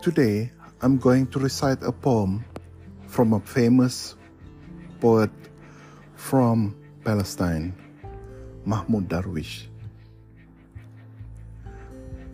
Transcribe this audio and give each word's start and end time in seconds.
Today, 0.00 0.50
I'm 0.80 0.96
going 0.96 1.26
to 1.26 1.38
recite 1.38 1.82
a 1.82 1.92
poem 1.92 2.42
from 3.06 3.34
a 3.34 3.40
famous 3.40 4.16
poet 4.98 5.28
from 6.16 6.74
Palestine, 7.04 7.76
Mahmoud 8.64 9.10
Darwish. 9.10 9.68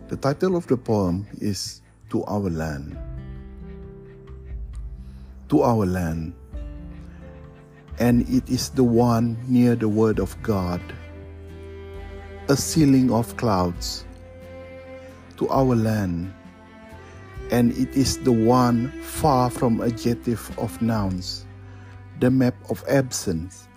The 0.07 0.15
title 0.15 0.55
of 0.55 0.65
the 0.67 0.77
poem 0.77 1.27
is 1.41 1.81
To 2.09 2.23
Our 2.23 2.47
Land. 2.47 2.97
To 5.49 5.59
our 5.59 5.85
land, 5.85 6.33
and 7.99 8.23
it 8.29 8.49
is 8.49 8.69
the 8.69 8.83
one 8.83 9.35
near 9.45 9.75
the 9.75 9.89
Word 9.89 10.19
of 10.19 10.41
God, 10.41 10.79
a 12.47 12.55
ceiling 12.55 13.11
of 13.11 13.35
clouds. 13.35 14.05
To 15.35 15.49
our 15.49 15.75
land, 15.75 16.33
and 17.51 17.71
it 17.77 17.95
is 17.95 18.17
the 18.19 18.31
one 18.31 18.91
far 19.01 19.49
from 19.49 19.81
adjective 19.81 20.51
of 20.59 20.81
nouns, 20.81 21.45
the 22.19 22.29
map 22.29 22.55
of 22.69 22.83
absence 22.89 23.67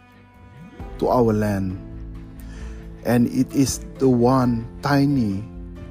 to 0.98 1.08
our 1.08 1.32
land, 1.32 1.78
and 3.04 3.28
it 3.28 3.52
is 3.54 3.78
the 3.98 4.08
one 4.08 4.66
tiny 4.82 5.44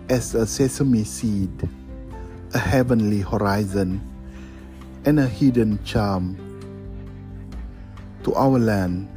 as 0.10 0.36
a 0.36 0.46
sesame 0.46 1.04
seed, 1.04 1.70
a 2.54 2.60
heavenly 2.60 3.22
horizon, 3.22 4.02
and 5.05 5.20
a 5.20 5.27
hidden 5.27 5.82
charm 5.86 6.36
to 8.24 8.34
our 8.36 8.60
land, 8.60 9.08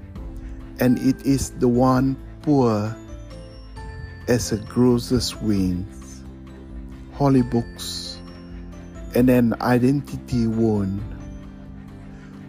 and 0.78 0.98
it 0.98 1.20
is 1.26 1.50
the 1.58 1.68
one 1.68 2.16
poor 2.42 2.94
as 4.28 4.52
a 4.52 4.56
grocer's 4.58 5.34
wings, 5.36 6.22
holy 7.12 7.42
books 7.42 8.11
and 9.14 9.28
an 9.28 9.54
identity 9.60 10.46
wound 10.46 11.02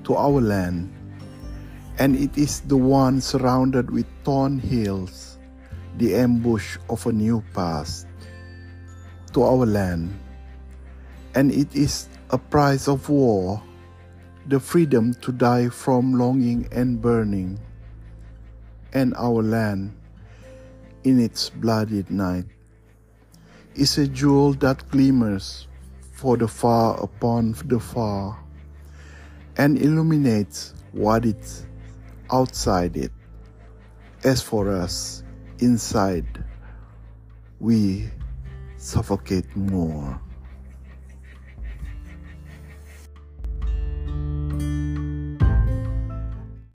to 0.03 0.16
our 0.16 0.39
land, 0.39 0.92
and 2.00 2.16
it 2.16 2.38
is 2.38 2.61
the 2.61 2.78
one 2.78 3.20
surrounded 3.20 3.92
with 3.92 4.05
thorn 4.23 4.59
hills, 4.59 5.38
the 5.97 6.16
ambush 6.16 6.78
of 6.89 7.05
a 7.05 7.11
new 7.11 7.44
past 7.53 8.08
to 9.33 9.44
our 9.44 9.66
land, 9.66 10.14
and 11.36 11.52
it 11.52 11.75
is 11.75 12.08
a 12.30 12.38
price 12.38 12.88
of 12.88 13.09
war, 13.09 13.61
the 14.48 14.59
freedom 14.59 15.14
to 15.16 15.31
die 15.31 15.70
from 15.70 16.14
longing 16.14 16.67
and 16.72 17.02
burning, 17.02 17.59
and 18.94 19.14
our 19.17 19.42
land 19.44 19.92
in 21.03 21.20
its 21.20 21.50
bloodied 21.50 22.09
night 22.09 22.45
is 23.75 23.98
a 23.98 24.08
jewel 24.08 24.53
that 24.53 24.88
glimmers 24.89 25.67
for 26.23 26.38
the 26.38 26.47
far 26.47 26.97
upon 27.03 27.53
the 27.66 27.77
far 27.77 28.41
and 29.57 29.77
illuminates 29.77 30.73
what 30.93 31.25
is 31.25 31.65
outside 32.31 32.95
it. 32.95 33.11
As 34.23 34.41
for 34.41 34.71
us, 34.71 35.21
inside, 35.59 36.45
we 37.59 38.09
suffocate 38.77 39.53
more. 39.53 40.17